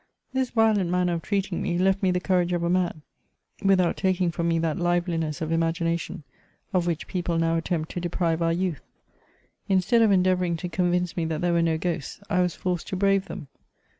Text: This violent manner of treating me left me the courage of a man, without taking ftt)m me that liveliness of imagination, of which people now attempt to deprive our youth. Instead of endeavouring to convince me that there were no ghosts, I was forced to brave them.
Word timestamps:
This 0.33 0.49
violent 0.49 0.89
manner 0.89 1.13
of 1.13 1.21
treating 1.21 1.61
me 1.61 1.77
left 1.77 2.01
me 2.01 2.09
the 2.09 2.19
courage 2.19 2.53
of 2.53 2.63
a 2.63 2.71
man, 2.71 3.03
without 3.63 3.95
taking 3.97 4.31
ftt)m 4.31 4.45
me 4.47 4.57
that 4.57 4.79
liveliness 4.79 5.41
of 5.41 5.51
imagination, 5.51 6.23
of 6.73 6.87
which 6.87 7.05
people 7.05 7.37
now 7.37 7.55
attempt 7.55 7.91
to 7.91 7.99
deprive 7.99 8.41
our 8.41 8.51
youth. 8.51 8.81
Instead 9.69 10.01
of 10.01 10.11
endeavouring 10.11 10.57
to 10.57 10.67
convince 10.69 11.15
me 11.15 11.23
that 11.25 11.41
there 11.41 11.53
were 11.53 11.61
no 11.61 11.77
ghosts, 11.77 12.19
I 12.31 12.41
was 12.41 12.55
forced 12.55 12.87
to 12.87 12.95
brave 12.95 13.25
them. 13.25 13.47